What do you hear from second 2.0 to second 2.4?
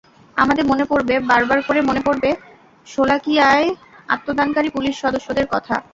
পড়বে,